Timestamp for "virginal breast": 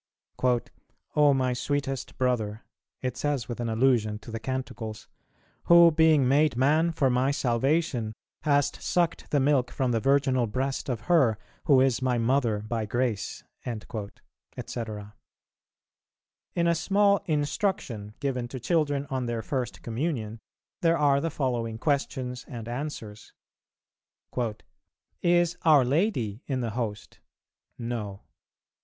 9.99-10.89